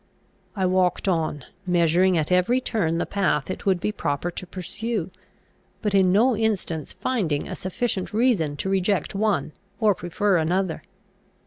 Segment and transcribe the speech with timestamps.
[0.55, 5.11] I walked on, measuring at every turn the path it would be proper to pursue,
[5.83, 10.81] but in no instance finding a sufficient reason to reject one or prefer another.